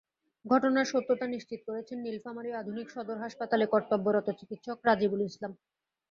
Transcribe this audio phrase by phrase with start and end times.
[0.45, 5.51] ঘটনার সত্যতা নিশ্চিত করেছেন নীলফামারী আধুনিক সদর হাসপাতালের কর্তব্যরত চিকিৎসক রাজিবুল ইসলাম।